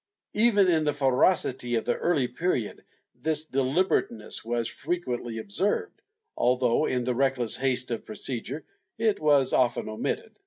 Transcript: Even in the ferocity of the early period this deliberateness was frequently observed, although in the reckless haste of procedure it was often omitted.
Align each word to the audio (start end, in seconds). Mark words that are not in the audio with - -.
Even 0.33 0.67
in 0.67 0.83
the 0.83 0.93
ferocity 0.93 1.75
of 1.75 1.85
the 1.85 1.95
early 1.95 2.27
period 2.27 2.83
this 3.13 3.45
deliberateness 3.45 4.43
was 4.43 4.67
frequently 4.67 5.37
observed, 5.37 6.01
although 6.35 6.87
in 6.87 7.03
the 7.03 7.13
reckless 7.13 7.55
haste 7.55 7.91
of 7.91 8.03
procedure 8.03 8.65
it 8.97 9.19
was 9.19 9.53
often 9.53 9.87
omitted. 9.87 10.31